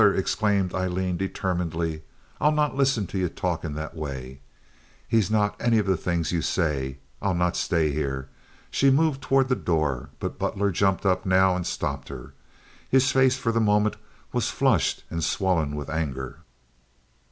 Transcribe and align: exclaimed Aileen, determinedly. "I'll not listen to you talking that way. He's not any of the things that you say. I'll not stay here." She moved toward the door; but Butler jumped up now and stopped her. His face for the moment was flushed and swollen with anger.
exclaimed 0.15 0.73
Aileen, 0.73 1.15
determinedly. 1.15 2.01
"I'll 2.39 2.51
not 2.51 2.75
listen 2.75 3.05
to 3.05 3.19
you 3.19 3.29
talking 3.29 3.75
that 3.75 3.95
way. 3.95 4.39
He's 5.07 5.29
not 5.29 5.55
any 5.59 5.77
of 5.77 5.85
the 5.85 5.95
things 5.95 6.31
that 6.31 6.37
you 6.37 6.41
say. 6.41 6.97
I'll 7.21 7.35
not 7.35 7.55
stay 7.55 7.91
here." 7.91 8.27
She 8.71 8.89
moved 8.89 9.21
toward 9.21 9.47
the 9.47 9.55
door; 9.55 10.09
but 10.19 10.39
Butler 10.39 10.71
jumped 10.71 11.05
up 11.05 11.23
now 11.23 11.55
and 11.55 11.67
stopped 11.67 12.09
her. 12.09 12.33
His 12.89 13.11
face 13.11 13.37
for 13.37 13.51
the 13.51 13.59
moment 13.61 13.95
was 14.33 14.49
flushed 14.49 15.03
and 15.11 15.23
swollen 15.23 15.75
with 15.75 15.87
anger. 15.91 16.39